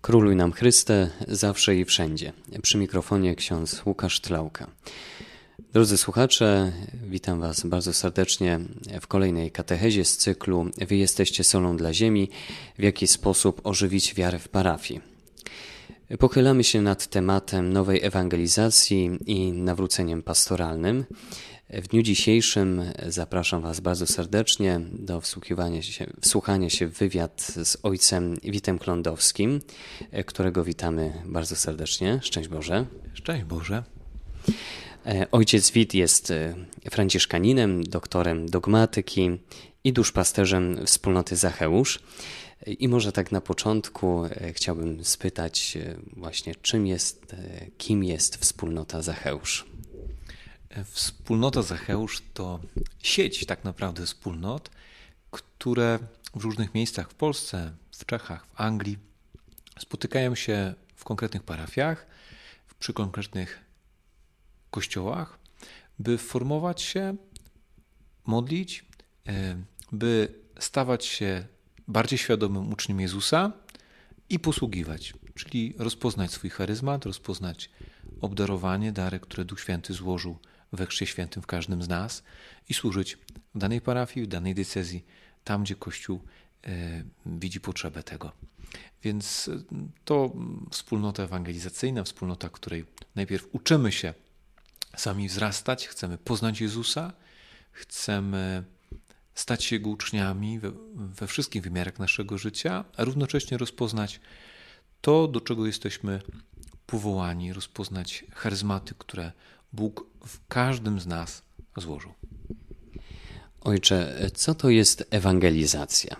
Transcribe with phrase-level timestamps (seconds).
[0.00, 2.32] Króluj nam Chryste, zawsze i wszędzie.
[2.62, 4.70] Przy mikrofonie ksiądz Łukasz Tlauka.
[5.72, 6.72] Drodzy słuchacze,
[7.04, 8.60] witam Was bardzo serdecznie
[9.00, 12.30] w kolejnej katechezie z cyklu Wy jesteście solą dla ziemi,
[12.78, 15.00] w jaki sposób ożywić wiarę w parafii.
[16.18, 21.04] Pochylamy się nad tematem nowej ewangelizacji i nawróceniem pastoralnym.
[21.70, 27.76] W dniu dzisiejszym zapraszam Was bardzo serdecznie do wsłuchiwania się, wsłuchania się w wywiad z
[27.82, 29.60] ojcem Witem Klądowskim,
[30.26, 32.20] którego witamy bardzo serdecznie.
[32.22, 32.86] Szczęść Boże.
[33.14, 33.82] Szczęść Boże.
[35.32, 36.32] Ojciec Wit jest
[36.90, 39.30] franciszkaninem, doktorem dogmatyki
[39.84, 41.98] i duszpasterzem wspólnoty Zacheusz.
[42.66, 45.78] I może tak na początku chciałbym spytać
[46.16, 47.36] właśnie, czym jest,
[47.78, 49.77] kim jest wspólnota Zacheusz?
[50.84, 52.60] Wspólnota Zacheusz to
[52.98, 54.70] sieć tak naprawdę wspólnot,
[55.30, 55.98] które
[56.34, 58.98] w różnych miejscach w Polsce, w Czechach, w Anglii
[59.78, 62.06] spotykają się w konkretnych parafiach,
[62.78, 63.64] przy konkretnych
[64.70, 65.38] kościołach,
[65.98, 67.16] by formować się,
[68.26, 68.84] modlić,
[69.28, 69.56] e,
[69.92, 71.46] by stawać się
[71.88, 73.52] bardziej świadomym uczniem Jezusa
[74.30, 77.70] i posługiwać, czyli rozpoznać swój charyzmat, rozpoznać
[78.20, 80.38] obdarowanie, dary, które Duch Święty złożył
[80.72, 82.22] we Chrzcie Świętym w każdym z nas
[82.68, 83.18] i służyć
[83.54, 85.04] w danej parafii, w danej decyzji,
[85.44, 86.20] tam gdzie Kościół
[86.64, 88.32] e, widzi potrzebę tego.
[89.02, 89.62] Więc e,
[90.04, 90.32] to
[90.70, 94.14] wspólnota ewangelizacyjna, wspólnota, której najpierw uczymy się
[94.96, 97.12] sami wzrastać, chcemy poznać Jezusa,
[97.72, 98.64] chcemy
[99.34, 104.20] stać się Jego uczniami we, we wszystkich wymiarach naszego życia, a równocześnie rozpoznać
[105.00, 106.22] to, do czego jesteśmy
[106.86, 109.32] powołani, rozpoznać charyzmaty, które
[109.72, 111.42] Bóg w każdym z nas
[111.76, 112.12] złożył.
[113.60, 116.16] Ojcze, co to jest ewangelizacja?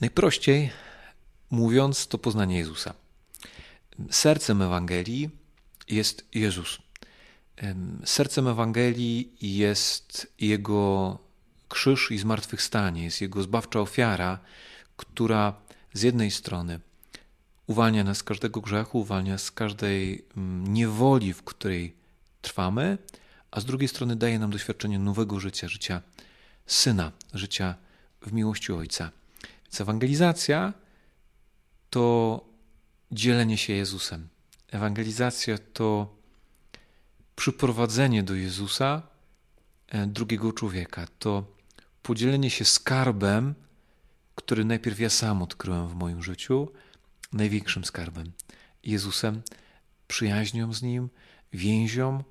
[0.00, 0.70] Najprościej
[1.50, 2.94] mówiąc, to poznanie Jezusa.
[4.10, 5.30] Sercem Ewangelii
[5.88, 6.78] jest Jezus.
[8.04, 11.18] Sercem Ewangelii jest Jego
[11.68, 14.38] krzyż i zmartwychwstanie, jest Jego zbawcza ofiara,
[14.96, 15.54] która
[15.92, 16.80] z jednej strony
[17.66, 21.99] uwalnia nas z każdego grzechu, uwalnia z każdej mm, niewoli, w której
[22.42, 22.98] trwamy,
[23.50, 26.02] a z drugiej strony daje nam doświadczenie nowego życia, życia
[26.66, 27.74] syna, życia
[28.22, 29.10] w miłości Ojca.
[29.64, 30.72] Więc ewangelizacja
[31.90, 32.44] to
[33.12, 34.28] dzielenie się Jezusem.
[34.68, 36.16] Ewangelizacja to
[37.36, 39.02] przyprowadzenie do Jezusa
[39.88, 41.06] e, drugiego człowieka.
[41.18, 41.44] To
[42.02, 43.54] podzielenie się skarbem,
[44.34, 46.68] który najpierw ja sam odkryłem w moim życiu,
[47.32, 48.32] największym skarbem
[48.84, 49.42] Jezusem,
[50.08, 51.08] przyjaźnią z Nim,
[51.52, 52.22] więzią,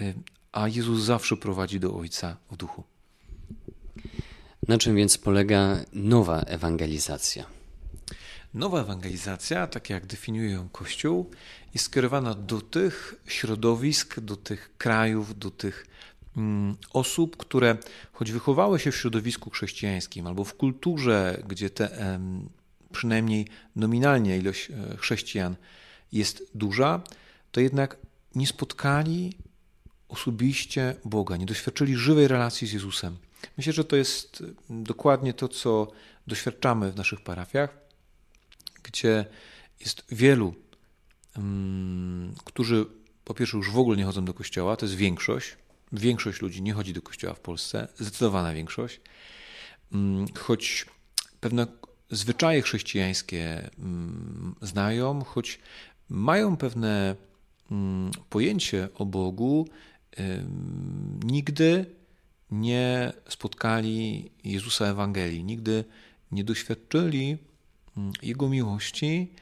[0.00, 0.14] y,
[0.52, 2.84] a Jezus zawsze prowadzi do Ojca w duchu.
[4.68, 7.46] Na czym więc polega nowa ewangelizacja?
[8.54, 11.30] Nowa ewangelizacja, tak jak definiuje ją Kościół,
[11.74, 15.86] jest skierowana do tych środowisk, do tych krajów, do tych
[16.36, 17.76] mm, osób, które
[18.12, 22.18] choć wychowały się w środowisku chrześcijańskim albo w kulturze, gdzie te
[22.92, 23.46] przynajmniej
[23.76, 25.56] nominalnie ilość e, chrześcijan
[26.12, 27.00] jest duża,
[27.52, 27.96] to jednak
[28.34, 29.32] nie spotkali
[30.08, 33.16] osobiście Boga, nie doświadczyli żywej relacji z Jezusem.
[33.56, 35.90] Myślę, że to jest dokładnie to, co
[36.26, 37.78] doświadczamy w naszych parafiach,
[38.82, 39.24] gdzie
[39.80, 40.54] jest wielu,
[41.36, 42.86] um, którzy
[43.24, 45.56] po pierwsze już w ogóle nie chodzą do kościoła, to jest większość.
[45.92, 49.00] Większość ludzi nie chodzi do kościoła w Polsce, zdecydowana większość.
[49.92, 50.86] Um, choć
[51.40, 51.66] pewna
[52.10, 55.58] zwyczaje chrześcijańskie mm, znają, choć
[56.08, 57.27] mają pewne mm,
[58.30, 59.68] pojęcie o Bogu,
[61.24, 61.86] nigdy
[62.50, 65.84] nie spotkali Jezusa Ewangelii, nigdy
[66.32, 67.36] nie doświadczyli
[67.96, 69.32] mm, Jego miłości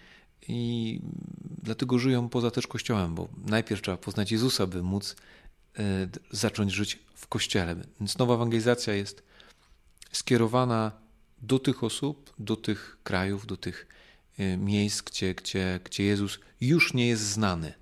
[0.48, 1.00] i
[1.62, 5.16] dlatego żyją poza też Kościołem, bo najpierw trzeba poznać Jezusa, by móc
[5.78, 5.82] e,
[6.30, 7.76] zacząć żyć w Kościele.
[8.00, 9.22] Więc nowa ewangelizacja jest
[10.12, 10.92] skierowana
[11.42, 13.86] do tych osób, do tych krajów, do tych
[14.40, 17.74] y, miejsc, gdzie, gdzie, gdzie Jezus już nie jest znany.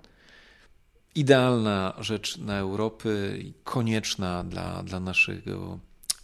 [1.14, 5.78] Idealna rzecz na Europy i konieczna dla, dla naszego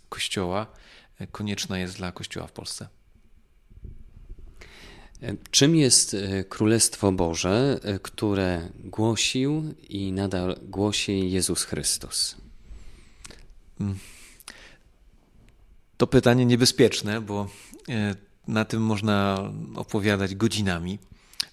[0.08, 0.66] Kościoła,
[1.20, 2.88] y, konieczna jest dla Kościoła w Polsce.
[5.50, 12.36] Czym jest y, Królestwo Boże, które głosił i nadal głosi Jezus Chrystus?
[13.80, 13.98] Mm.
[15.96, 17.48] To pytanie niebezpieczne, bo
[17.88, 18.14] e,
[18.48, 20.98] na tym można opowiadać godzinami.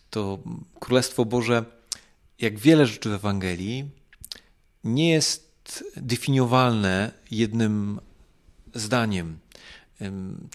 [0.10, 0.40] To
[0.80, 1.66] Królestwo Boże,
[2.40, 3.90] jak wiele rzeczy w Ewangelii,
[4.84, 8.00] nie jest definiowalne jednym
[8.74, 9.40] zdaniem.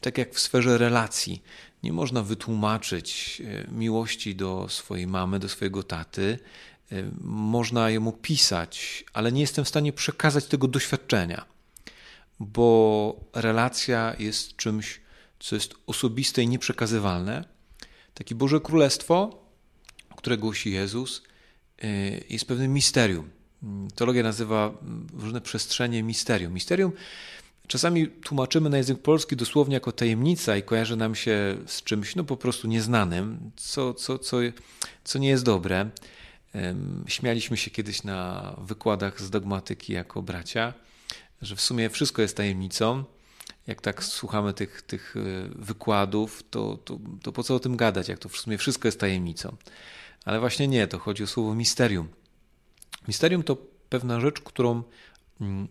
[0.00, 1.42] Tak jak w sferze relacji.
[1.82, 6.38] nie można wytłumaczyć e, miłości do swojej mamy, do swojego taty.
[6.92, 11.44] E, można jemu pisać, ale nie jestem w stanie przekazać tego doświadczenia,
[12.40, 15.00] bo relacja jest czymś,
[15.40, 17.44] co jest osobiste i nieprzekazywalne.
[18.14, 19.42] Takie Boże Królestwo,
[20.16, 21.22] które głosi Jezus,
[22.30, 23.30] jest pewnym misterium.
[23.94, 24.74] Teologia nazywa
[25.18, 26.52] różne przestrzenie misterium.
[26.52, 26.92] Misterium
[27.66, 32.24] czasami tłumaczymy na język polski dosłownie jako tajemnica i kojarzy nam się z czymś no
[32.24, 34.36] po prostu nieznanym, co, co, co,
[35.04, 35.90] co nie jest dobre.
[37.06, 40.74] Śmialiśmy się kiedyś na wykładach z dogmatyki jako bracia,
[41.42, 43.04] że w sumie wszystko jest tajemnicą.
[43.66, 48.08] Jak tak słuchamy tych, tych e, wykładów, to, to, to po co o tym gadać,
[48.08, 49.56] jak to w sumie wszystko jest tajemnicą.
[50.24, 52.08] Ale właśnie nie, to chodzi o słowo misterium.
[53.08, 53.56] Misterium to
[53.88, 54.82] pewna rzecz, którą,
[55.40, 55.68] mm,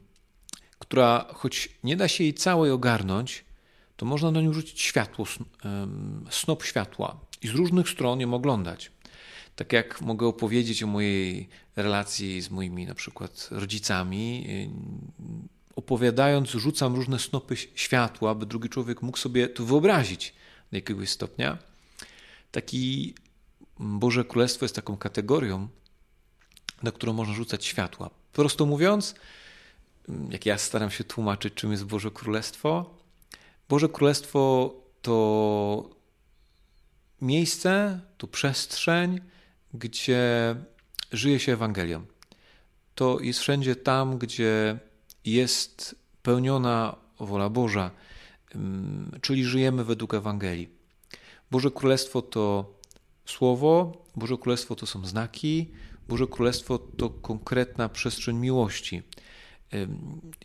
[0.80, 3.46] która choć nie da się jej całej ogarnąć,
[3.98, 5.26] to można na nią rzucić światło,
[6.30, 8.92] snop światła i z różnych stron ją oglądać.
[9.56, 16.96] Tak jak mogę opowiedzieć o mojej relacji z moimi na przykład rodzicami, y, opowiadając, rzucam
[16.96, 20.34] różne snopy światła, aby drugi człowiek mógł sobie to wyobrazić
[20.72, 21.58] do jakiegoś stopnia.
[22.52, 23.14] Taki
[23.82, 25.68] Boże Królestwo jest taką kategorią,
[26.84, 28.10] na którą można rzucać światła.
[28.34, 29.16] Prosto mówiąc,
[30.30, 32.98] jak ja staram się tłumaczyć, czym jest Boże Królestwo,
[33.70, 35.90] Boże Królestwo to
[37.22, 39.22] miejsce, to przestrzeń,
[39.74, 40.56] gdzie
[41.12, 42.06] żyje się Ewangelią.
[42.96, 44.80] To jest wszędzie tam, gdzie
[45.26, 47.92] jest pełniona wola Boża,
[49.22, 50.70] czyli żyjemy według Ewangelii.
[51.52, 52.74] Boże Królestwo to
[53.32, 55.72] słowo, Boże Królestwo to są znaki,
[56.10, 59.02] Boże Królestwo to konkretna przestrzeń miłości.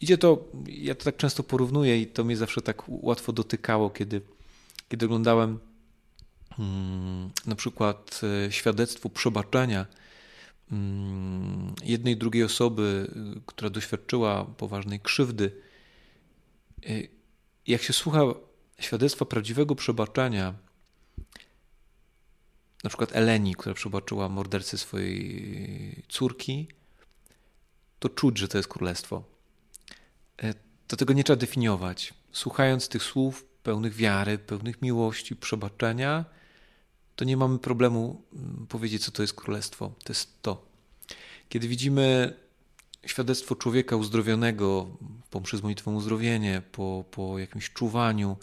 [0.00, 4.20] Idzie to, ja to tak często porównuję i to mnie zawsze tak łatwo dotykało, kiedy,
[4.88, 5.58] kiedy oglądałem
[6.58, 9.86] mm, na przykład e, świadectwo przebaczenia
[10.72, 13.10] mm, jednej drugiej osoby,
[13.46, 15.52] która doświadczyła poważnej krzywdy.
[16.86, 16.90] E,
[17.66, 18.20] jak się słucha
[18.78, 20.54] świadectwa prawdziwego przebaczenia,
[22.86, 26.68] na przykład Eleni, która przebaczyła mordercy swojej córki,
[27.98, 29.24] to czuć, że to jest królestwo.
[30.42, 30.54] E,
[30.86, 32.14] to tego nie trzeba definiować.
[32.32, 36.24] Słuchając tych słów pełnych wiary, pełnych miłości, przebaczenia,
[37.16, 39.92] to nie mamy problemu mm, powiedzieć, co to jest królestwo.
[40.04, 40.66] To jest to.
[41.48, 42.34] Kiedy widzimy
[43.06, 44.86] świadectwo człowieka uzdrowionego
[45.30, 48.36] po przyzwoitym uzdrowienie, po, po jakimś czuwaniu,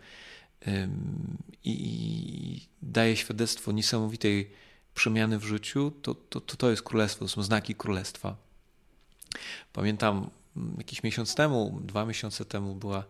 [1.63, 4.51] i daje świadectwo niesamowitej
[4.94, 8.36] przemiany w życiu, to, to, to, to jest królestwo, to są znaki królestwa.
[9.74, 13.06] Pamiętam mm, jakiś miesiąc temu, dwa miesiące temu była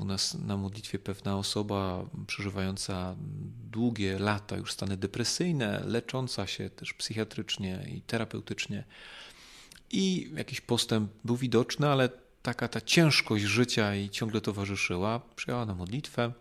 [0.00, 3.16] u nas na modlitwie pewna osoba przeżywająca
[3.70, 8.84] długie lata już stany depresyjne, lecząca się też psychiatrycznie i terapeutycznie.
[9.90, 12.08] I jakiś postęp był widoczny, ale
[12.44, 15.20] taka ta ciężkość życia i ciągle towarzyszyła.
[15.36, 16.32] Przyjęła na modlitwę,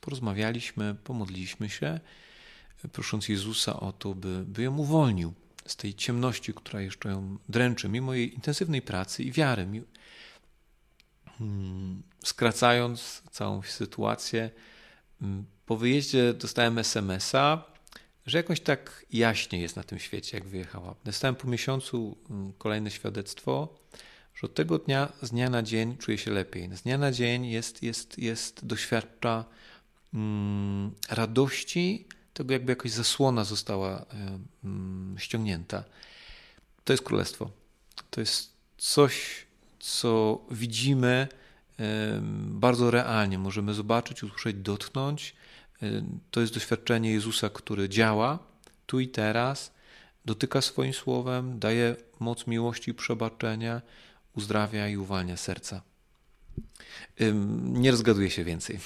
[0.00, 2.00] porozmawialiśmy, pomodliliśmy się,
[2.92, 5.34] prosząc Jezusa o to, by, by ją uwolnił
[5.66, 9.66] z tej ciemności, która jeszcze ją dręczy, mimo jej intensywnej pracy i wiary.
[11.38, 14.50] Hmm, skracając całą sytuację,
[15.20, 17.64] hmm, po wyjeździe dostałem SMS-a,
[18.26, 20.94] że jakoś tak jaśnie jest na tym świecie, jak wyjechała.
[21.04, 23.78] Dostałem po miesiącu hmm, kolejne świadectwo,
[24.40, 26.76] że od tego dnia, z dnia na dzień czuje się lepiej.
[26.76, 29.44] Z dnia na dzień jest, jest, jest doświadcza
[30.14, 34.04] mm, radości, tego jakby jakaś zasłona została
[34.64, 35.84] mm, ściągnięta.
[36.84, 37.50] To jest królestwo.
[38.10, 39.46] To jest coś,
[39.80, 41.28] co widzimy
[42.44, 43.38] bardzo realnie.
[43.38, 45.34] Możemy zobaczyć, usłyszeć, dotknąć.
[46.30, 48.38] To jest doświadczenie Jezusa, który działa
[48.86, 49.72] tu i teraz,
[50.24, 53.82] dotyka swoim słowem, daje moc miłości i przebaczenia,
[54.36, 55.82] uzdrawia i uwalnia serca.
[57.62, 58.78] Nie rozgaduję się więcej.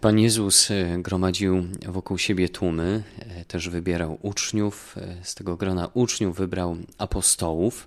[0.00, 4.94] Pan Jezus e, gromadził wokół siebie tłumy, e, też wybierał uczniów.
[4.98, 7.86] E, z tego grona uczniów wybrał apostołów.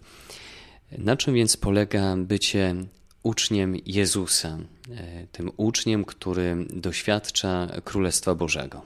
[0.98, 2.76] Na czym więc polega bycie
[3.24, 4.58] uczniem Jezusa,
[5.32, 8.82] tym uczniem, który doświadcza Królestwa Bożego?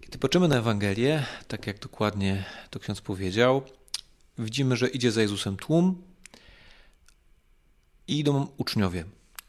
[0.00, 3.62] Kiedy patrzymy na Ewangelię, tak jak dokładnie to ksiądz powiedział,
[4.38, 6.02] widzimy, że idzie za Jezusem tłum
[8.08, 9.04] i idą uczniowie.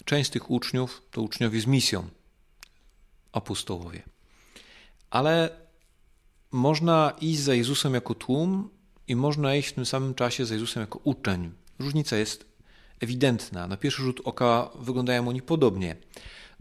[0.06, 2.10] Część z tych uczniów to uczniowie z misją,
[3.32, 4.04] apostołowie.
[5.10, 5.50] Ale
[6.52, 8.70] można iść za Jezusem jako tłum
[9.08, 11.52] i można iść w tym samym czasie za Jezusem jako uczeń.
[11.80, 12.46] Różnica jest
[13.00, 13.68] ewidentna.
[13.68, 15.96] Na pierwszy rzut oka wyglądają oni podobnie.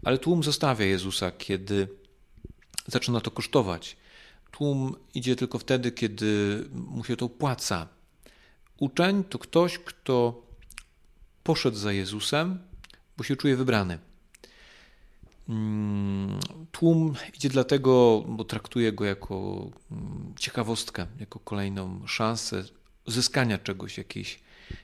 [0.03, 1.87] Ale tłum zostawia Jezusa, kiedy
[2.87, 3.97] zaczyna to kosztować.
[4.51, 7.87] Tłum idzie tylko wtedy, kiedy mu się to opłaca.
[8.79, 10.41] Uczeń to ktoś, kto
[11.43, 12.59] poszedł za Jezusem,
[13.17, 13.99] bo się czuje wybrany.
[15.49, 16.39] Mm,
[16.71, 22.63] tłum idzie dlatego, bo traktuje go jako mm, ciekawostkę, jako kolejną szansę
[23.07, 24.39] zyskania czegoś, jakiejś,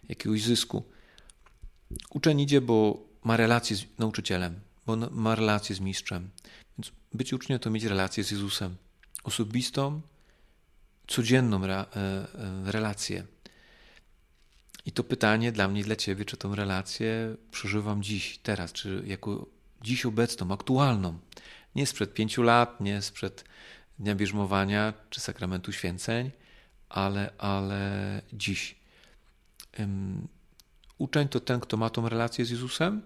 [0.10, 0.84] jakiegoś zysku.
[2.10, 6.30] Uczeń idzie, bo ma relację z nauczycielem, bo ma relację z mistrzem.
[6.78, 8.76] Więc być uczniem to mieć relację z Jezusem.
[9.24, 10.02] Osobistą,
[11.08, 12.28] codzienną e, e,
[12.66, 13.26] relację.
[14.86, 19.46] I to pytanie dla mnie, dla ciebie, czy tę relację przeżywam dziś, teraz, czy jako
[19.82, 21.20] dziś obecną, aktualną.
[21.76, 23.44] Nie sprzed pięciu lat, nie sprzed
[24.00, 26.32] Dnia Bierzmowania czy Sakramentu Święceń,
[26.90, 28.76] ale, ale dziś.
[29.80, 30.28] Um,
[30.98, 33.02] uczeń to ten, kto ma tą relację z Jezusem,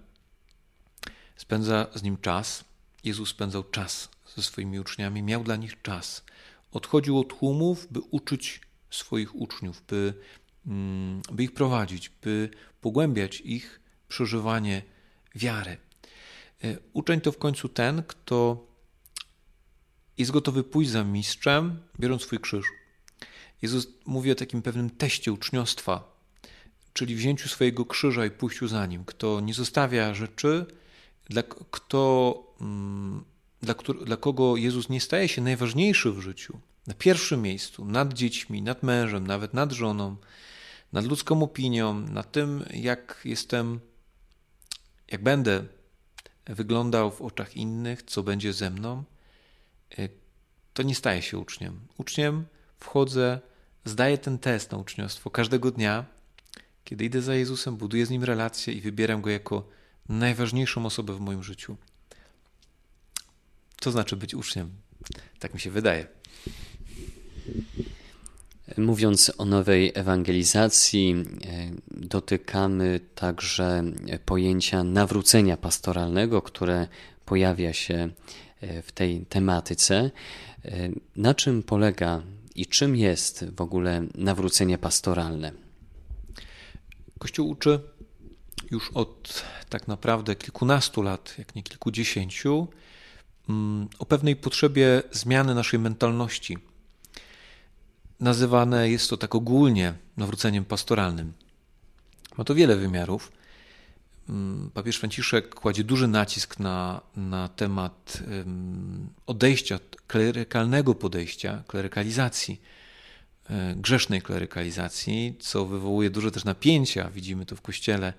[1.35, 2.63] spędza z nim czas.
[3.03, 6.23] Jezus spędzał czas ze swoimi uczniami, miał dla nich czas.
[6.71, 10.13] Odchodził od tłumów, by uczyć swoich uczniów, by,
[11.31, 12.49] by ich prowadzić, by
[12.81, 14.81] pogłębiać ich przeżywanie
[15.35, 15.77] wiary.
[16.63, 18.67] E, uczeń to w końcu ten, kto
[20.17, 22.65] jest gotowy pójść za mistrzem, biorąc swój krzyż.
[23.61, 26.15] Jezus mówi o takim pewnym teście uczniostwa,
[26.93, 29.05] czyli wzięciu swojego krzyża i pójściu za nim.
[29.05, 30.65] Kto nie zostawia rzeczy,
[31.29, 33.23] dla, kto, mm,
[33.61, 33.73] dla,
[34.05, 38.83] dla kogo Jezus nie staje się najważniejszy w życiu, na pierwszym miejscu, nad dziećmi, nad
[38.83, 40.15] mężem, nawet nad żoną,
[40.93, 43.79] nad ludzką opinią, nad tym, jak jestem,
[45.07, 45.65] jak będę
[46.45, 49.03] wyglądał w oczach innych, co będzie ze mną,
[49.97, 50.09] e,
[50.73, 51.79] to nie staje się uczniem.
[51.97, 52.45] Uczniem
[52.77, 53.39] wchodzę,
[53.85, 56.05] zdaję ten test na uczniostwo każdego dnia,
[56.83, 59.67] kiedy idę za Jezusem, buduję z nim relację i wybieram go jako
[60.09, 61.77] najważniejszą osobę w moim życiu.
[63.79, 64.69] To znaczy być uczniem.
[65.39, 66.07] Tak mi się wydaje.
[68.77, 73.83] Mówiąc o nowej ewangelizacji, e, dotykamy także
[74.25, 76.87] pojęcia nawrócenia pastoralnego, które
[77.25, 78.09] pojawia się
[78.61, 80.11] e, w tej tematyce.
[80.65, 82.21] E, na czym polega
[82.55, 85.51] i czym jest w ogóle nawrócenie pastoralne?
[87.19, 87.79] Kościół uczy
[88.71, 92.67] już od tak naprawdę kilkunastu lat, jak nie kilkudziesięciu,
[93.49, 96.57] mm, o pewnej potrzebie zmiany naszej mentalności
[98.19, 101.33] nazywane jest to tak ogólnie nawróceniem pastoralnym.
[102.37, 103.31] Ma to wiele wymiarów.
[104.29, 108.23] Mm, papież Franciszek kładzie duży nacisk na, na temat
[109.27, 112.61] odejścia, klerykalnego podejścia, klerykalizacji,
[113.49, 117.09] e, grzesznej klerykalizacji, co wywołuje duże też napięcia.
[117.09, 118.13] Widzimy to w kościele.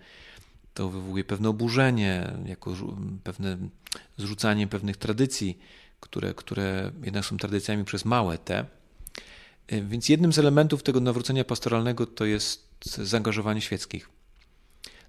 [0.75, 2.75] To wywołuje pewne oburzenie, jako
[3.25, 3.57] pewne
[4.17, 5.59] zrzucanie pewnych tradycji,
[6.01, 8.65] które, które jednak są tradycjami przez małe te.
[9.69, 14.09] E, więc jednym z elementów tego nawrócenia pastoralnego to jest zaangażowanie świeckich.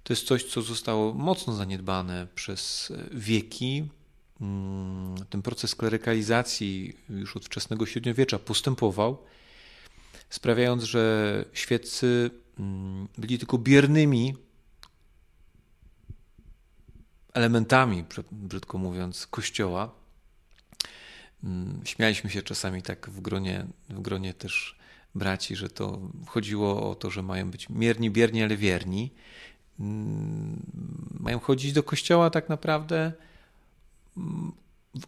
[0.02, 3.88] To jest coś, co zostało mocno zaniedbane przez e, wieki.
[4.40, 9.18] Mm, ten proces klerykalizacji już od wczesnego średniowiecza postępował,
[10.30, 14.34] sprawiając, że świeccy mm, byli tylko biernymi
[17.34, 19.94] elementami, brzydko mówiąc, kościoła,
[21.84, 24.78] śmialiśmy się czasami tak w gronie, w gronie też
[25.14, 29.10] braci, że to chodziło o to, że mają być mierni, bierni, ale wierni.
[29.80, 30.62] Mm,
[31.20, 33.12] mają chodzić do kościoła tak naprawdę,
[34.16, 34.52] mm,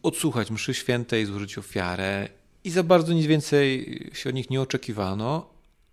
[0.03, 2.29] odsłuchać mszy świętej, złożyć ofiarę
[2.65, 5.51] i za bardzo nic więcej się od nich nie oczekiwano,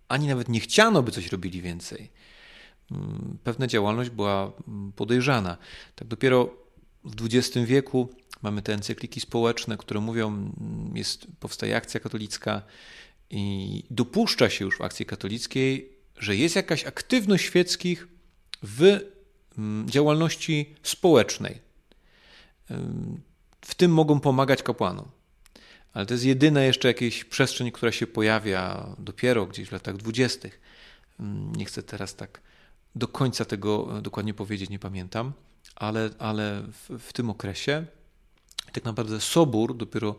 [0.08, 2.10] ani nawet nie chciano, by coś robili więcej.
[3.44, 4.52] Pewna działalność była
[4.96, 5.56] podejrzana.
[5.94, 6.50] Tak dopiero
[7.08, 8.08] w XX wieku
[8.42, 10.52] Mamy te encykliki społeczne, które mówią,
[10.94, 12.62] jest, powstaje akcja katolicka
[13.30, 18.08] i dopuszcza się już w akcji katolickiej, że jest jakaś aktywność świeckich
[18.62, 19.00] w
[19.58, 21.60] mm, działalności społecznej.
[23.60, 25.08] W tym mogą pomagać kapłanom.
[25.92, 30.60] Ale to jest jedyna jeszcze jakaś przestrzeń, która się pojawia dopiero gdzieś w latach dwudziestych.
[31.56, 32.40] Nie chcę teraz tak
[32.94, 35.32] do końca tego dokładnie powiedzieć, nie pamiętam,
[35.78, 37.86] ale, ale w, w tym okresie
[38.72, 40.14] tak naprawdę Sobór dopiero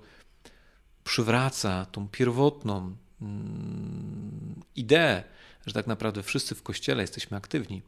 [1.04, 5.24] przywraca tą pierwotną mm, ideę,
[5.66, 7.82] że tak naprawdę wszyscy w Kościele jesteśmy aktywni.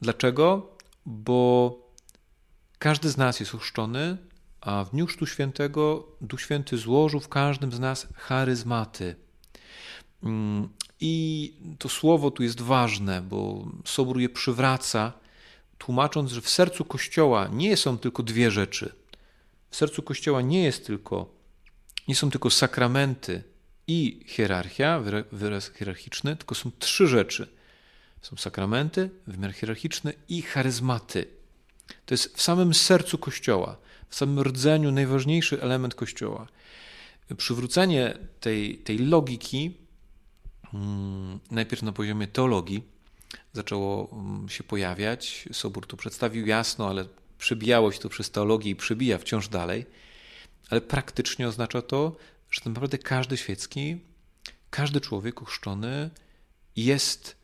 [0.00, 0.76] Dlaczego?
[1.06, 1.76] Bo
[2.78, 4.16] każdy z nas jest ochrzczony,
[4.60, 9.16] a w Dniu Chrztu Świętego Duch Święty złożył w każdym z nas charyzmaty.
[10.22, 10.68] Mm,
[11.00, 15.21] I to słowo tu jest ważne, bo Sobór je przywraca
[15.84, 18.92] tłumacząc, że w sercu Kościoła nie są tylko dwie rzeczy.
[19.70, 21.34] W sercu Kościoła nie jest tylko,
[22.08, 23.42] nie są tylko sakramenty
[23.86, 25.00] i hierarchia,
[25.32, 27.48] wyraz hierarchiczny, tylko są trzy rzeczy.
[28.22, 31.26] Są sakramenty, wymiar hierarchiczny i charyzmaty.
[32.06, 33.76] To jest w samym sercu Kościoła,
[34.08, 36.46] w samym rdzeniu najważniejszy element Kościoła.
[37.36, 39.76] Przywrócenie tej, tej logiki,
[40.70, 42.82] hmm, najpierw na poziomie teologii,
[43.52, 45.48] zaczęło hmm, się pojawiać.
[45.52, 47.04] Sobór to przedstawił jasno, ale
[47.38, 49.86] przebijało się to przez teologię i przebija wciąż dalej.
[50.70, 52.16] Ale praktycznie oznacza to,
[52.50, 54.00] że tak naprawdę każdy świecki,
[54.70, 56.10] każdy człowiek ochrzczony
[56.76, 57.36] jest,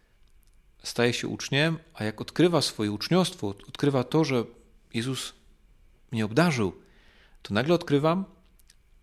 [0.83, 4.45] staje się uczniem, a jak odkrywa swoje uczniostwo, odkrywa to, że
[4.95, 5.35] Jezus
[6.12, 6.73] mnie obdarzył,
[7.42, 8.25] to nagle odkrywam,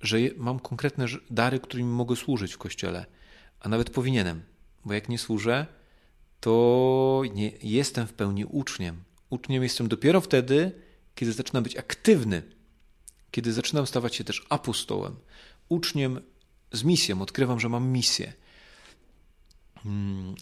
[0.01, 3.05] że mam konkretne dary, którymi mogę służyć w kościele,
[3.59, 4.43] a nawet powinienem,
[4.85, 5.65] bo jak nie służę,
[6.39, 9.03] to nie jestem w pełni uczniem.
[9.29, 10.71] Uczniem jestem dopiero wtedy,
[11.15, 12.43] kiedy zaczynam być aktywny,
[13.31, 15.15] kiedy zaczynam stawać się też apostołem,
[15.69, 16.21] uczniem
[16.71, 18.33] z misją, odkrywam, że mam misję.
[19.83, 20.35] Hmm,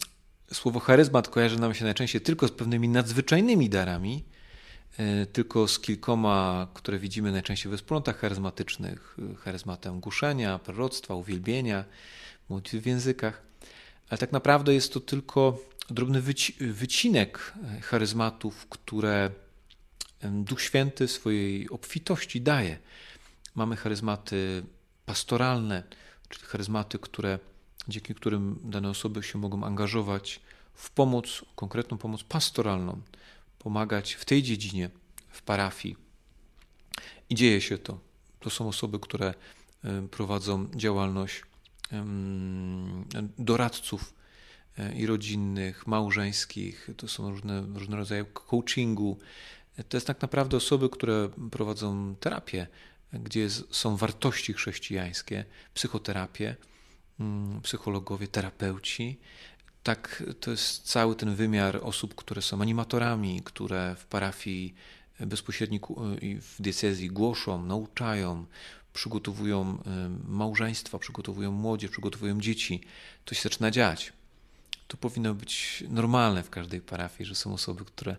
[0.52, 4.24] słowo charyzmat kojarzy nam się najczęściej tylko z pewnymi nadzwyczajnymi darami,
[4.98, 11.84] e, tylko z kilkoma, które widzimy najczęściej we wspólnotach charyzmatycznych, charyzmatem głuszenia, proroctwa, uwielbienia,
[12.48, 13.42] modlitwy w językach.
[14.08, 15.58] Ale tak naprawdę jest to tylko
[15.90, 16.22] drobny
[16.60, 19.30] wycinek charyzmatów, które
[20.22, 22.78] Duch Święty swojej obfitości daje.
[23.54, 24.62] Mamy charyzmaty
[25.06, 25.82] pastoralne,
[26.28, 27.38] czyli charyzmaty, które,
[27.88, 30.40] dzięki którym dane osoby się mogą angażować
[30.74, 33.00] w pomoc, konkretną pomoc pastoralną,
[33.58, 34.90] pomagać w tej dziedzinie,
[35.28, 35.96] w parafii.
[37.30, 38.00] I dzieje się to.
[38.40, 39.34] To są osoby, które
[40.10, 41.42] prowadzą działalność
[43.38, 44.14] doradców
[44.96, 46.90] i rodzinnych, małżeńskich.
[46.96, 49.18] To są różne, różne rodzaje coachingu.
[49.88, 52.66] To jest tak naprawdę osoby, które prowadzą terapię
[53.22, 56.56] gdzie są wartości chrześcijańskie, psychoterapię,
[57.20, 59.18] mm, psychologowie, terapeuci.
[59.82, 64.74] Tak, to jest cały ten wymiar osób, które są animatorami, które w parafii
[65.20, 65.78] bezpośrednio
[66.22, 68.46] i w diecezji głoszą, nauczają,
[68.92, 72.80] przygotowują y, małżeństwa, przygotowują młodzież, przygotowują dzieci.
[73.24, 74.12] To się zaczyna dziać.
[74.88, 78.16] To powinno być normalne w każdej parafii, że są osoby, które,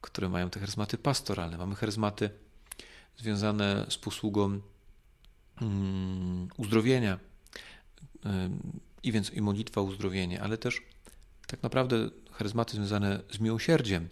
[0.00, 1.58] które mają te charyzmaty pastoralne.
[1.58, 2.30] Mamy charyzmaty
[3.16, 4.60] związane z posługą
[5.60, 7.18] mm, uzdrowienia
[9.02, 10.82] i więc i modlitwa uzdrowienie, ale też
[11.46, 14.08] tak naprawdę charyzmaty związane z miłosierdziem,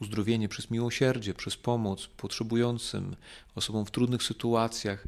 [0.00, 3.16] uzdrowienie przez miłosierdzie, przez pomoc potrzebującym,
[3.54, 5.04] osobom w trudnych sytuacjach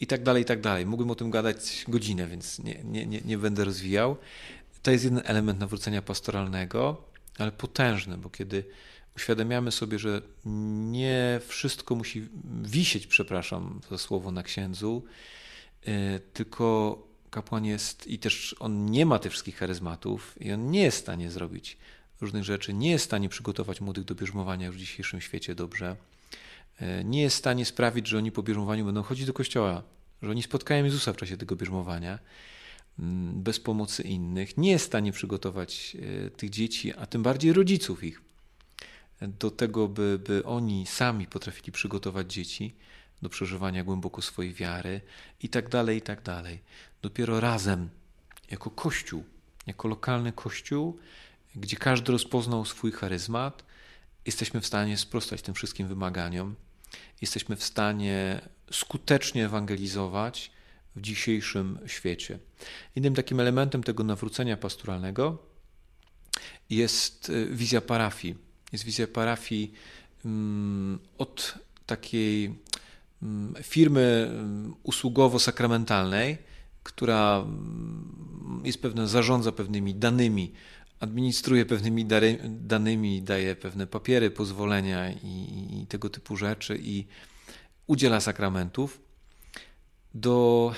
[0.00, 0.86] i tak dalej, i tak dalej.
[0.86, 4.16] Mógłbym o tym gadać godzinę, więc nie, nie, nie, nie będę rozwijał.
[4.86, 7.04] To jest jeden element nawrócenia pastoralnego,
[7.38, 8.64] ale potężny, bo kiedy
[9.16, 10.22] uświadamiamy sobie, że
[10.90, 12.28] nie wszystko musi
[12.62, 15.04] wisieć, przepraszam za słowo, na księdzu,
[15.86, 16.98] e, tylko
[17.30, 21.00] kapłan jest i też on nie ma tych wszystkich charyzmatów i on nie jest w
[21.00, 21.76] stanie zrobić
[22.20, 25.96] różnych rzeczy, nie jest w stanie przygotować młodych do bierzmowania w dzisiejszym świecie dobrze,
[26.80, 29.82] e, nie jest w stanie sprawić, że oni po bierzmowaniu będą chodzić do kościoła,
[30.22, 32.18] że oni spotkają Jezusa w czasie tego bierzmowania
[33.32, 38.04] bez pomocy innych, nie jest w stanie przygotować e, tych dzieci, a tym bardziej rodziców
[38.04, 38.20] ich
[39.20, 42.74] do tego, by, by oni sami potrafili przygotować dzieci
[43.22, 45.00] do przeżywania głęboko swojej wiary
[45.40, 46.62] i tak dalej, i tak dalej.
[47.02, 47.88] Dopiero razem,
[48.50, 49.24] jako Kościół,
[49.66, 50.98] jako lokalny Kościół,
[51.54, 53.64] gdzie każdy rozpoznał swój charyzmat,
[54.26, 56.54] jesteśmy w stanie sprostać tym wszystkim wymaganiom,
[57.20, 60.50] jesteśmy w stanie skutecznie ewangelizować
[60.96, 62.38] w dzisiejszym świecie.
[62.96, 65.38] Innym takim elementem tego nawrócenia pastoralnego
[66.70, 69.72] jest y, wizja parafii jest wizja parafii
[70.24, 71.54] mm, od
[71.86, 72.54] takiej
[73.22, 76.36] mm, firmy mm, usługowo-sakramentalnej,
[76.82, 77.46] która
[78.64, 80.52] jest pewna, zarządza pewnymi danymi,
[81.00, 87.06] administruje pewnymi dary, danymi, daje pewne papiery, pozwolenia i, i tego typu rzeczy i
[87.86, 89.00] udziela sakramentów,
[90.20, 90.72] do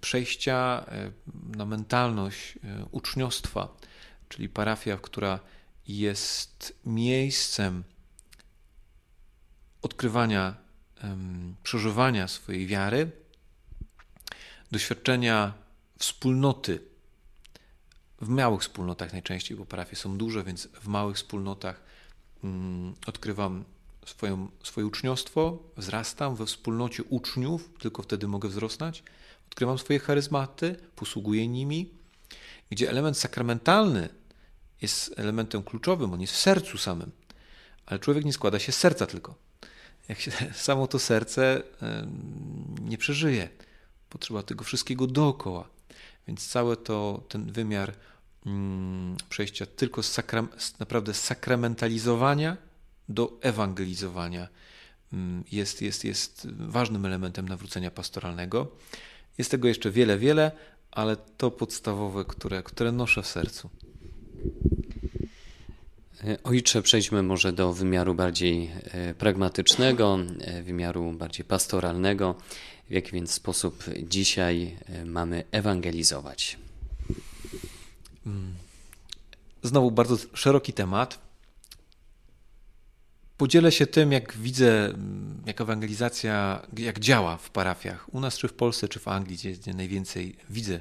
[0.00, 1.10] przejścia e,
[1.56, 3.68] na mentalność e, uczniostwa,
[4.28, 5.40] czyli parafia, która
[5.88, 7.84] jest miejscem
[9.82, 10.54] odkrywania,
[11.62, 13.10] przeżywania swojej wiary,
[14.70, 15.52] doświadczenia
[15.98, 16.80] wspólnoty.
[18.20, 21.82] W małych wspólnotach najczęściej, bo parafie są duże, więc w małych wspólnotach
[22.44, 23.64] mm, odkrywam
[24.10, 29.02] swoją, swoje uczniostwo, wzrastam we wspólnocie uczniów, tylko wtedy mogę wzrosnąć.
[29.48, 31.90] Odkrywam swoje charyzmaty, posługuję nimi,
[32.70, 34.08] gdzie element sakramentalny
[34.82, 37.10] jest elementem kluczowym, on jest w sercu samym.
[37.86, 39.34] ale człowiek nie składa się z serca tylko.
[40.08, 40.30] Jak się
[40.66, 41.62] samo to serce
[42.80, 43.48] nie przeżyje,
[44.08, 45.68] potrzeba tego wszystkiego dookoła.
[46.26, 47.94] Więc cały to, ten wymiar
[48.46, 52.56] mm, przejścia tylko z, sakram, naprawdę sakramentalizowania
[53.10, 54.48] do ewangelizowania
[55.12, 58.68] mm, jest, jest, jest ważnym elementem nawrócenia pastoralnego.
[59.38, 60.52] Jest tego jeszcze wiele, wiele,
[60.90, 63.70] ale to podstawowe, które, które noszę w sercu.
[66.44, 72.34] Ojcze, przejdźmy może do wymiaru bardziej e, pragmatycznego, e, wymiaru bardziej pastoralnego.
[72.90, 76.58] W jaki więc sposób dzisiaj e, mamy ewangelizować?
[78.26, 78.54] Mm.
[79.62, 81.29] Znowu bardzo szeroki temat.
[83.40, 88.14] Podzielę się tym, jak widzę, mm, jak ewangelizacja, jak działa w parafiach.
[88.14, 90.80] U nas, czy w Polsce, czy w Anglii, gdzie, gdzie najwięcej widzę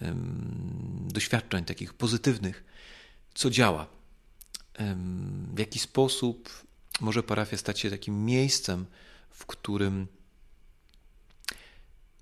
[0.00, 2.64] um, doświadczeń takich pozytywnych,
[3.34, 3.86] co działa.
[4.78, 6.66] Um, w jaki sposób
[7.00, 8.86] może parafia stać się takim miejscem,
[9.30, 10.06] w którym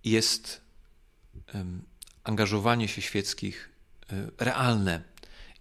[0.04, 0.60] jest
[1.54, 1.82] um,
[2.24, 3.70] angażowanie się świeckich
[4.12, 5.02] um, realne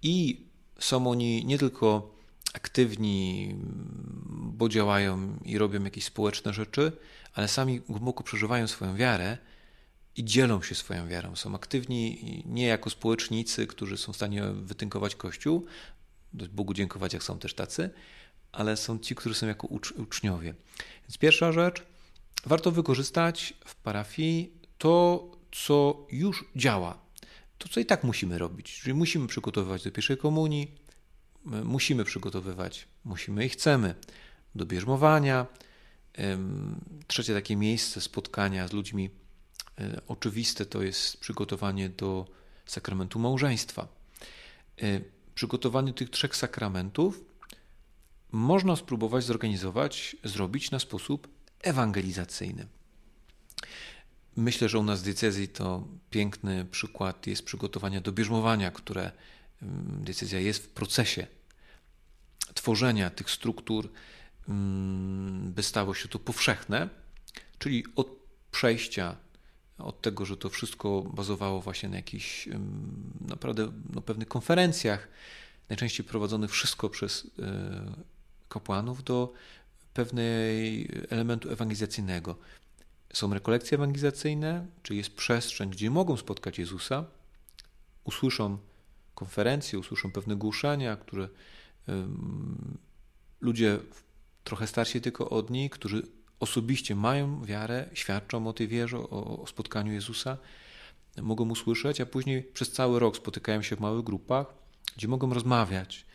[0.03, 0.45] i
[0.79, 2.18] są oni nie tylko
[2.53, 3.55] aktywni,
[4.29, 6.91] bo działają i robią jakieś społeczne rzeczy,
[7.33, 9.37] ale sami głęboko przeżywają swoją wiarę
[10.15, 11.35] i dzielą się swoją wiarą.
[11.35, 15.65] Są aktywni nie jako społecznicy, którzy są w stanie wytynkować Kościół,
[16.33, 17.89] Bogu dziękować, jak są też tacy,
[18.51, 20.53] ale są ci, którzy są jako ucz uczniowie.
[21.03, 21.83] Więc pierwsza rzecz,
[22.45, 26.99] warto wykorzystać w parafii to, co już działa,
[27.57, 28.79] to, co i tak musimy robić.
[28.79, 30.75] Czyli musimy przygotowywać do pierwszej komunii,
[31.45, 33.95] musimy przygotowywać, musimy i chcemy
[34.55, 35.45] do bierzmowania.
[37.07, 39.09] Trzecie takie miejsce spotkania z ludźmi
[39.79, 42.25] e, oczywiste to jest przygotowanie do
[42.65, 43.87] sakramentu małżeństwa.
[44.81, 45.01] E,
[45.35, 47.21] przygotowanie tych trzech sakramentów
[48.31, 51.27] można spróbować zorganizować, zrobić na sposób
[51.61, 52.67] ewangelizacyjny.
[54.35, 59.11] Myślę, że u nas w diecezji to piękny przykład jest przygotowania do bierzmowania, które
[60.01, 61.27] decyzja jest w procesie
[62.53, 63.89] tworzenia tych struktur,
[65.43, 66.89] by stało się to powszechne,
[67.59, 68.07] czyli od
[68.51, 69.15] przejścia
[69.79, 72.49] od tego, że to wszystko bazowało właśnie na jakichś
[73.21, 75.07] naprawdę no, pewnych konferencjach,
[75.69, 77.93] najczęściej prowadzonych wszystko przez e,
[78.49, 79.33] kapłanów, do
[79.93, 82.37] pewnej elementu ewangelizacyjnego.
[83.13, 87.05] Są rekolekcje ewangelizacyjne, czyli jest przestrzeń, gdzie mogą spotkać Jezusa,
[88.03, 88.57] usłyszą
[89.19, 91.29] konferencje, usłyszą pewne głoszenia, które
[93.41, 93.79] ludzie
[94.43, 96.03] trochę starsi tylko od nich, którzy
[96.39, 100.37] osobiście mają wiarę, świadczą o tej wierze, o, o spotkaniu Jezusa,
[101.21, 104.45] mogą usłyszeć, a później przez cały rok spotykają się w małych grupach,
[104.97, 106.05] gdzie mogą rozmawiać,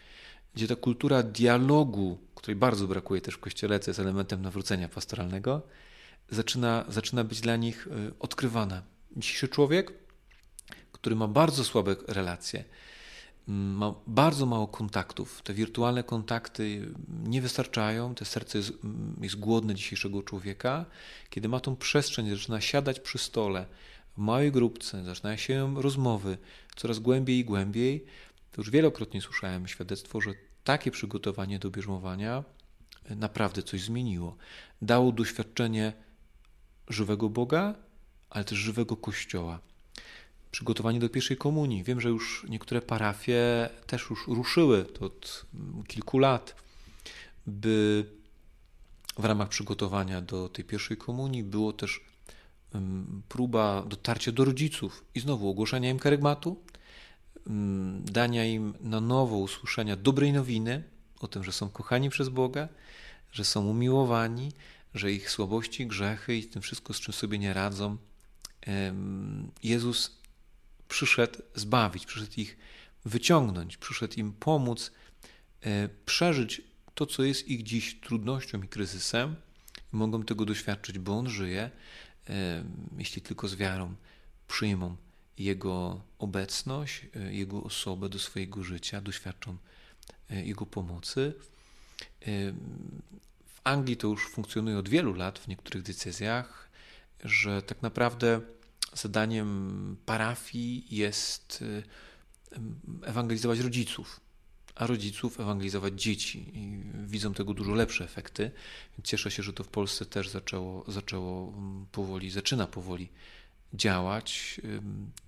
[0.55, 5.63] gdzie ta kultura dialogu, której bardzo brakuje też w Kościele, co jest elementem nawrócenia pastoralnego,
[6.31, 8.83] zaczyna, zaczyna być dla nich y, odkrywana.
[9.17, 9.93] Dzisiejszy człowiek,
[10.93, 12.65] który ma bardzo słabe relacje,
[13.47, 15.43] ma bardzo mało kontaktów.
[15.43, 18.73] Te wirtualne kontakty nie wystarczają, te serce jest,
[19.21, 20.85] jest głodne dzisiejszego człowieka.
[21.31, 23.67] Kiedy ma tą przestrzeń, zaczyna siadać przy stole
[24.17, 26.39] w małej grupce, zaczynają się rozmowy
[26.77, 28.05] coraz głębiej i głębiej,
[28.53, 32.45] to już wielokrotnie słyszałem świadectwo, że takie przygotowanie do bierzmowania
[33.11, 34.37] naprawdę coś zmieniło.
[34.83, 35.93] Dało doświadczenie
[36.89, 37.75] żywego Boga,
[38.31, 39.61] ale też żywego Kościoła
[40.55, 41.85] przygotowanie do pierwszej komunii.
[41.85, 45.47] Wiem, że już niektóre parafie też już ruszyły od
[45.87, 46.57] kilku lat,
[47.47, 48.05] by
[49.19, 52.01] w ramach przygotowania do tej pierwszej komunii było też
[53.29, 56.63] próba dotarcia do rodziców i znowu ogłoszenia im karygmatu,
[58.05, 60.83] dania im na nowo usłyszenia dobrej nowiny
[61.21, 62.69] o tym, że są kochani przez Boga,
[63.33, 64.53] że są umiłowani,
[64.95, 67.97] że ich słabości, grzechy i tym wszystko, z czym sobie nie radzą,
[69.63, 70.24] Jezus
[70.95, 72.57] przyszedł zbawić, przyszedł ich
[73.05, 74.93] wyciągnąć, przyszedł im pomóc
[75.63, 76.63] e, przeżyć
[76.95, 79.37] to, co jest ich dziś trudnością i kryzysem.
[79.93, 81.71] Mogą tego doświadczyć, bo On żyje,
[82.29, 82.65] e,
[82.99, 83.95] jeśli tylko z wiarą
[84.49, 84.97] przyjmą
[85.39, 89.57] Jego obecność, e, Jego osobę do swojego życia, doświadczą
[90.31, 91.35] Jego pomocy.
[93.47, 96.71] W Anglii to już funkcjonuje od wielu lat w niektórych decyzjach,
[97.25, 98.41] że tak naprawdę
[98.95, 101.83] zadaniem parafii jest y,
[103.03, 104.21] ewangelizować rodziców,
[104.75, 106.51] a rodziców ewangelizować dzieci.
[106.55, 108.51] I widzą tego dużo lepsze efekty.
[108.99, 113.09] Więc cieszę się, że to w Polsce też zaczęło, zaczęło mm, powoli, zaczyna powoli
[113.75, 114.61] działać.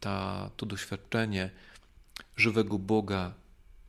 [0.00, 1.50] Ta, to doświadczenie
[2.37, 3.35] żywego Boga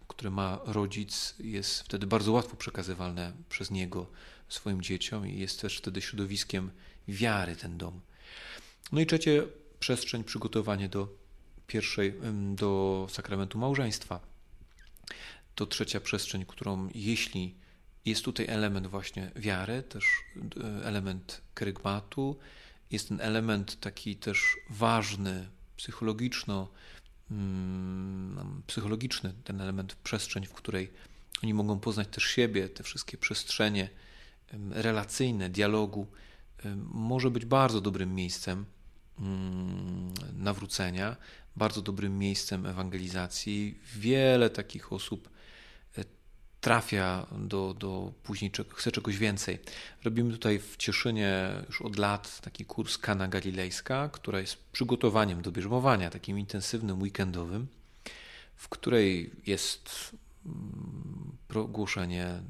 [0.08, 4.08] które ma rodzic, jest wtedy bardzo łatwo przekazywane przez niego
[4.50, 6.72] swoim dzieciom i jest też wtedy środowiskiem
[7.08, 8.02] wiary ten dom.
[8.92, 9.44] No i trzecie,
[9.80, 11.08] przestrzeń, przygotowanie do
[11.68, 12.14] pierwszej,
[12.56, 14.20] do sakramentu małżeństwa.
[15.56, 17.56] To trzecia przestrzeń, którą jeśli
[18.06, 20.06] jest tutaj element właśnie wiary, też
[20.64, 22.38] e, element kerygmatu,
[22.92, 26.68] jest ten element taki też ważny, psychologiczno,
[27.32, 30.92] mm, psychologiczny, ten element przestrzeń, w której
[31.44, 33.90] oni mogą poznać też siebie, te wszystkie przestrzenie
[34.70, 36.08] relacyjne, dialogu,
[36.94, 38.66] może być bardzo dobrym miejscem
[40.34, 41.16] nawrócenia,
[41.56, 43.80] bardzo dobrym miejscem ewangelizacji.
[43.96, 45.30] Wiele takich osób
[45.98, 46.04] e,
[46.62, 49.60] trafia do, do później, chce czegoś więcej.
[50.04, 55.52] Robimy tutaj w Cieszynie już od lat taki kurs Kana Galilejska, która jest przygotowaniem do
[55.52, 57.68] bierzmowania, takim intensywnym, weekendowym,
[58.56, 62.42] w której jest mm, głoszenie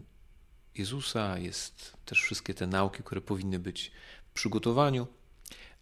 [0.76, 3.92] Jezusa, jest też wszystkie te nauki, które powinny być
[4.30, 5.08] w przygotowaniu,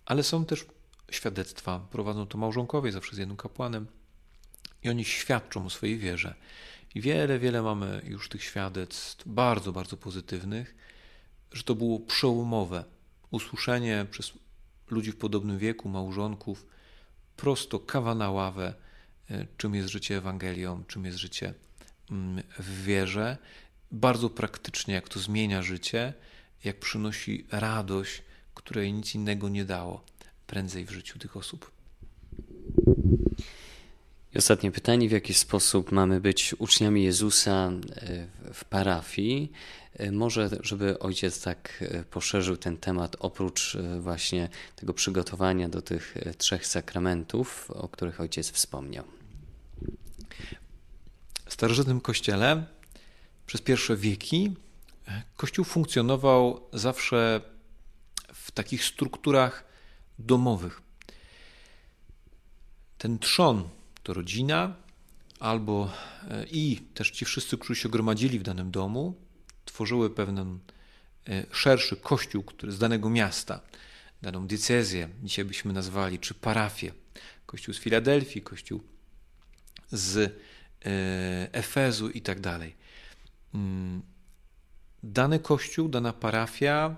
[0.06, 0.66] ale są też
[1.16, 1.88] świadectwa.
[1.92, 3.88] Prowadzą to małżonkowie zawsze z jednym kapłanem
[4.84, 6.36] i oni świadczą o swojej wierze.
[6.96, 10.76] I wiele, wiele mamy już tych świadectw bardzo, bardzo pozytywnych,
[11.52, 12.84] że to było przełomowe.
[13.32, 14.34] Usłyszenie przez
[14.90, 16.66] ludzi w podobnym wieku, małżonków,
[17.36, 18.74] prosto kawa na ławę,
[19.30, 21.54] e, czym jest życie Ewangelią, czym jest życie
[22.12, 23.38] mm, w wierze.
[23.92, 26.14] Bardzo praktycznie, jak to zmienia życie,
[26.64, 28.22] jak przynosi radość,
[28.54, 30.15] której nic innego nie dało
[30.48, 31.72] prędzej w życiu tych osób.
[34.36, 39.52] I ostatnie pytanie: w jaki sposób mamy być uczniami Jezusa e, w parafii?
[39.94, 46.16] E, może, żeby ojciec tak e, poszerzył ten temat, oprócz właśnie tego przygotowania do tych
[46.38, 49.06] trzech sakramentów, o których ojciec wspomniał.
[51.46, 52.66] W starożytnym kościele
[53.48, 54.56] przez pierwsze wieki
[55.38, 57.42] kościół funkcjonował zawsze
[58.34, 59.65] w takich strukturach
[60.20, 60.82] domowych.
[62.98, 63.70] Ten trzon
[64.04, 64.76] to rodzina,
[65.40, 65.92] albo
[66.30, 69.16] e, i też ci wszyscy, którzy się gromadzili w danym domu,
[69.66, 70.60] tworzyły pewien
[71.28, 73.60] e, szerszy kościół który z danego miasta,
[74.22, 76.92] daną diecezję, dzisiaj byśmy nazwali, czy parafię.
[77.46, 78.84] Kościół z Filadelfii, kościół
[79.92, 80.32] z e,
[81.54, 82.76] Efezu i tak dalej.
[83.54, 84.02] Mm,
[85.04, 86.96] dany kościół, dana parafia,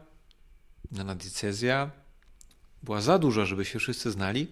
[0.92, 1.92] dana diecezja
[2.84, 4.48] była za duża, żeby się wszyscy znali,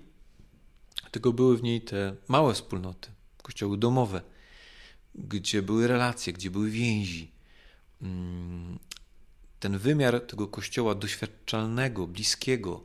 [1.12, 3.10] tylko były w niej te małe wspólnoty,
[3.44, 4.22] kościoły domowe,
[5.16, 7.32] gdzie były relacje, gdzie były więzi.
[8.02, 8.80] Mm,
[9.60, 12.84] ten wymiar tego kościoła doświadczalnego, bliskiego,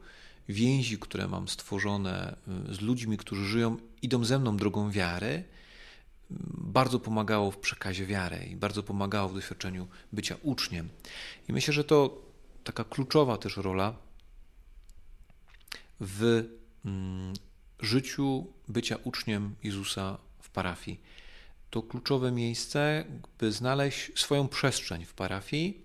[0.48, 2.37] więzi, które mam stworzone
[2.70, 5.44] y, z ludźmi, którzy żyją, idą ze mną drogą wiary, mm,
[6.57, 10.88] bardzo pomagało w przekazie wiary i bardzo pomagało w doświadczeniu bycia uczniem.
[11.48, 12.22] I myślę, że to
[12.64, 13.94] taka kluczowa też rola
[16.00, 16.44] w
[16.84, 17.32] mm,
[17.80, 21.00] życiu bycia uczniem Jezusa w parafii.
[21.70, 23.04] To kluczowe miejsce,
[23.38, 25.84] by znaleźć swoją przestrzeń w parafii,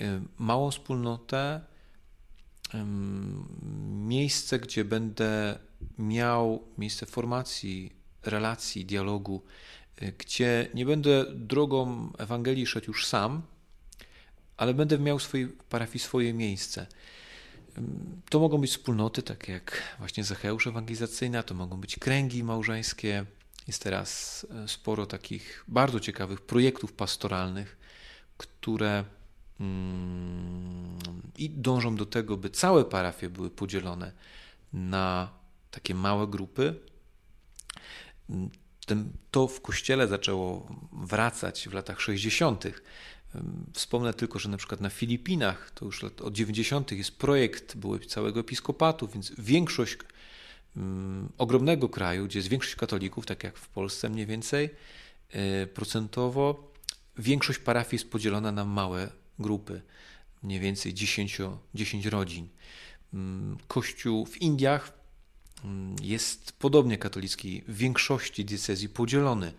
[0.00, 1.60] y, małą wspólnotę,
[3.90, 5.58] miejsce, gdzie będę
[5.98, 9.42] miał miejsce formacji, relacji, dialogu,
[10.02, 13.42] y, gdzie nie będę drogą Ewangelii szedł już sam,
[14.56, 16.86] ale będę miał w swojej parafii swoje miejsce.
[18.30, 23.24] To mogą być wspólnoty, takie jak właśnie Zacheusz Ewangelizacyjna, to mogą być kręgi małżeńskie.
[23.66, 27.76] Jest teraz e, sporo takich bardzo ciekawych projektów pastoralnych,
[28.36, 29.04] które
[29.60, 30.98] mm,
[31.38, 34.12] i dążą do tego, by całe parafie były podzielone
[34.72, 35.30] na
[35.70, 36.74] takie małe grupy.
[39.30, 42.64] To w kościele zaczęło wracać w latach 60.
[43.74, 46.92] Wspomnę tylko, że na przykład na Filipinach, to już od 90.
[46.92, 49.98] jest projekt były całego episkopatu, więc większość
[51.38, 54.70] ogromnego kraju, gdzie jest większość katolików, tak jak w Polsce mniej więcej,
[55.62, 56.72] y, procentowo,
[57.18, 59.82] większość parafii jest podzielona na małe grupy,
[60.42, 61.38] mniej więcej 10,
[61.74, 62.48] 10 rodzin.
[63.68, 64.92] Kościół w Indiach
[66.02, 69.52] jest podobnie katolicki, w większości diecezji podzielony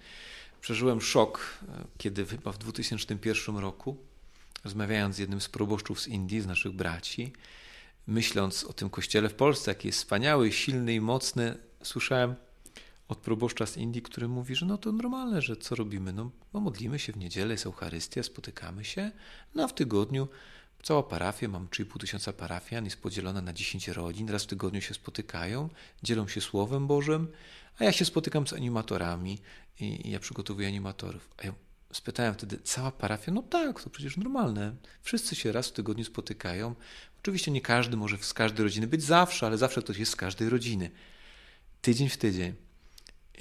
[0.62, 3.98] przeżyłem szok, e, kiedy chyba w 2001 roku,
[4.64, 7.34] rozmawiając z jednym z proboszczów z Indii, z naszych braci,
[8.08, 12.36] myśląc o tym kościele w Polsce, jaki jest wspaniały, silny i mocny, słyszałem
[13.08, 16.14] od proboszcza z Indii, który mówi, że no to normalne, że co robimy?
[16.14, 19.12] No, no modlimy się w niedzielę, jest Eucharystia, spotykamy się,
[19.56, 20.28] no a w tygodniu
[20.84, 24.94] Cała parafia, mam 3,5 tysiąca parafian, jest podzielona na 10 rodzin, raz w tygodniu się
[24.94, 25.70] spotykają,
[26.04, 27.28] dzielą się Słowem Bożym,
[27.80, 29.38] a ja się spotykam z animatorami
[29.80, 31.30] i, ja przygotowuję animatorów.
[31.38, 31.54] A ja
[31.94, 33.32] spytałem wtedy, cała parafia?
[33.32, 34.76] No tak, to przecież normalne.
[35.02, 36.76] Wszyscy się raz w tygodniu spotykają.
[37.22, 40.50] Oczywiście nie każdy może z każdej rodziny być zawsze, ale zawsze ktoś jest z każdej
[40.50, 40.92] rodziny.
[41.82, 42.54] Tydzień w tydzień.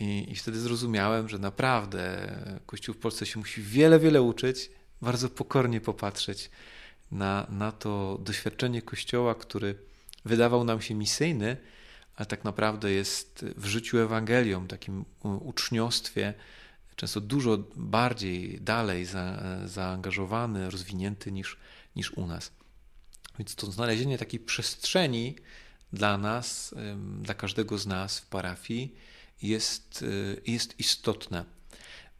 [0.01, 2.33] I, I wtedy zrozumiałem, że naprawdę
[2.67, 4.71] Kościół w Polsce się musi wiele, wiele uczyć,
[5.03, 6.51] bardzo pokornie popatrzeć
[7.11, 9.75] na, na to doświadczenie Kościoła, który
[10.25, 11.57] wydawał nam się misyjny,
[12.19, 16.35] ale tak naprawdę jest w życiu Ewangelią, takim uczniostwie,
[16.97, 21.57] często dużo bardziej dalej za, zaangażowany, rozwinięty niż,
[21.97, 22.53] niż u nas.
[23.39, 25.37] Więc to znalezienie takiej przestrzeni
[25.93, 26.75] dla nas,
[27.23, 28.95] dla każdego z nas w parafii
[29.43, 31.45] jest, y, jest istotne.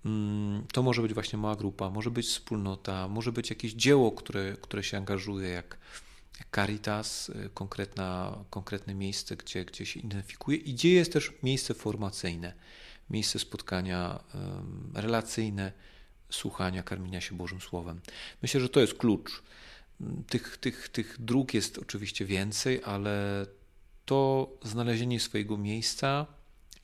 [0.05, 4.57] Mm, to może być właśnie mała grupa, może być wspólnota, może być jakieś dzieło, które,
[4.61, 5.79] które się angażuje, jak
[6.55, 12.53] Caritas, y, konkretna, konkretne miejsce, gdzie, gdzie się identyfikuje, i gdzie jest też miejsce formacyjne,
[13.11, 14.25] miejsce spotkania
[14.95, 15.73] relacyjne,
[16.31, 18.01] słuchania, karmienia się Bożym Słowem.
[18.43, 19.43] Myślę, że to jest klucz.
[20.29, 23.47] Tych, tych, tych dróg jest oczywiście więcej, ale
[24.05, 26.27] to znalezienie swojego miejsca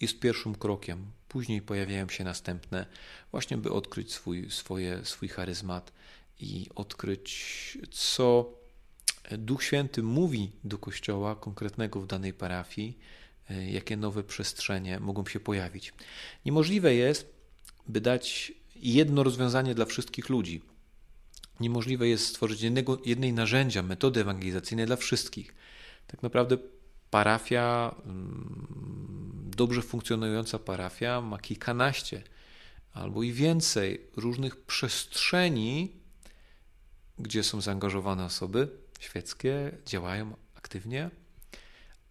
[0.00, 1.06] jest pierwszym krokiem.
[1.28, 2.86] Później pojawiają się następne,
[3.30, 5.92] właśnie by odkryć swój, swoje, swój charyzmat
[6.40, 8.54] i odkryć, co
[9.30, 12.98] Duch Święty mówi do Kościoła konkretnego w danej parafii,
[13.50, 15.92] e, jakie nowe przestrzenie mogą się pojawić.
[16.44, 17.34] Niemożliwe jest,
[17.88, 20.62] by dać jedno rozwiązanie dla wszystkich ludzi.
[21.60, 25.54] Niemożliwe jest stworzyć jednego, jednej narzędzia, metody ewangelizacyjnej dla wszystkich.
[26.06, 26.58] Tak naprawdę
[27.10, 32.22] parafia, mm, dobrze funkcjonująca parafia ma kilkanaście
[32.92, 35.92] albo i więcej różnych przestrzeni,
[37.18, 41.10] gdzie są zaangażowane osoby świeckie, działają aktywnie,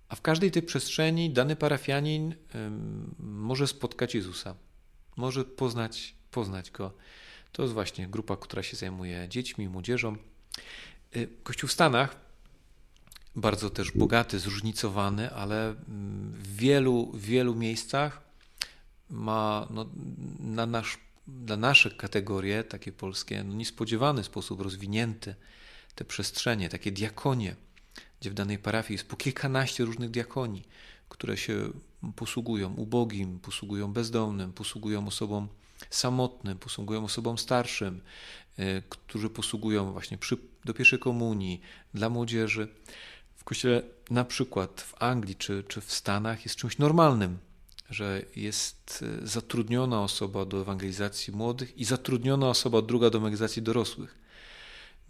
[0.10, 2.36] a w każdej tej przestrzeni dany parafianin
[3.19, 4.56] może spotkać Jezusa,
[5.17, 6.93] może poznać, poznać Go.
[7.52, 10.15] To jest właśnie grupa, która się zajmuje dziećmi, młodzieżą.
[11.15, 12.15] Y, Kościół w Stanach
[13.36, 18.22] bardzo też bogaty, zróżnicowany, ale w wielu, wielu miejscach
[19.10, 19.89] ma no,
[20.39, 25.36] na, nasz, na nasze kategorie, takie polskie, no, niespodziewany sposób rozwinięty
[25.95, 27.56] te przestrzenie, takie diakonie,
[28.21, 30.67] gdzie w danej parafii jest po kilkanaście różnych diakonii,
[31.10, 31.69] które się
[32.15, 35.47] posługują ubogim, posługują bezdomnym, posługują osobom
[35.89, 38.01] samotnym, posługują osobom starszym,
[38.60, 41.62] y, którzy posługują właśnie przy, do pierwszej komunii,
[41.93, 42.67] dla młodzieży
[43.36, 47.38] w kościele na przykład w Anglii czy, czy w Stanach jest czymś normalnym,
[47.89, 54.22] że jest e, zatrudniona osoba do ewangelizacji młodych i zatrudniona osoba druga do ewangelizacji dorosłych.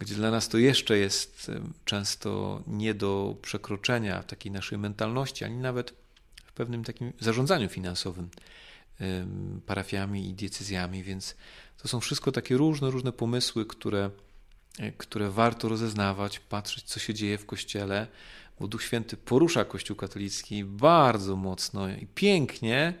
[0.04, 1.50] Gdzie dla nas to jeszcze jest
[1.84, 5.94] często nie do przekroczenia takiej naszej mentalności, ani nawet
[6.44, 8.28] w pewnym takim zarządzaniu finansowym
[9.66, 11.36] parafiami i decyzjami, więc
[11.82, 14.10] to są wszystko takie różne, różne pomysły, które
[14.78, 18.06] E, które warto rozeznawać, patrzeć, co się dzieje w Kościele,
[18.60, 22.94] bo Duch Święty porusza Kościół katolicki bardzo mocno i pięknie,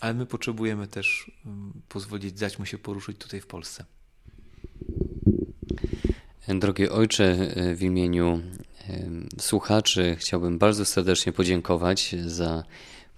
[0.00, 1.30] ale my potrzebujemy też
[1.88, 3.84] pozwolić, dać mu się poruszyć tutaj w Polsce.
[6.58, 7.24] Drogi Ojcze,
[7.56, 8.40] e, w imieniu
[9.38, 12.64] słuchaczy chciałbym bardzo serdecznie podziękować za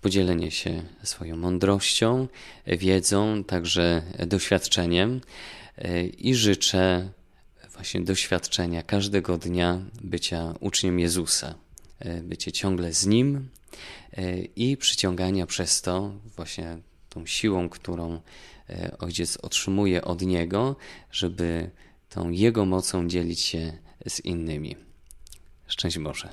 [0.00, 2.28] podzielenie się swoją mądrością,
[2.66, 5.20] wiedzą, także doświadczeniem
[5.78, 7.08] e, i życzę
[7.74, 11.54] właśnie doświadczenia każdego dnia bycia uczniem Jezusa,
[11.98, 13.48] e, bycie ciągle z Nim
[14.56, 18.20] i przyciągania przez to właśnie tą siłą, którą
[18.98, 20.76] Ojciec otrzymuje od Niego,
[21.10, 21.70] żeby
[22.14, 24.77] tą Jego mocą dzielić się z innymi.
[25.66, 26.29] Szczęść Boże.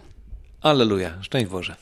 [0.62, 1.76] Aleluja, szczęść Boże.